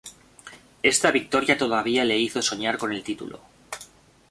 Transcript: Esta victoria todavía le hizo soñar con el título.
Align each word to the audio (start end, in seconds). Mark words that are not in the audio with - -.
Esta 0.81 1.11
victoria 1.11 1.59
todavía 1.59 2.03
le 2.05 2.17
hizo 2.17 2.41
soñar 2.41 2.79
con 2.79 2.91
el 2.91 3.03
título. 3.03 3.39